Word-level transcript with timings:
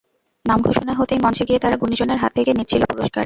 নাম 0.45 0.59
ঘোষণা 0.61 0.93
হতেই 0.99 1.19
মঞ্চে 1.23 1.43
গিয়ে 1.47 1.61
তারা 1.63 1.75
গুণীজনের 1.81 2.21
হাত 2.21 2.31
থেকে 2.37 2.51
নিচ্ছিল 2.57 2.81
পুরস্কার। 2.89 3.19